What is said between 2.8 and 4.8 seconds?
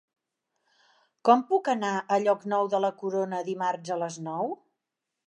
la Corona dimarts a les nou?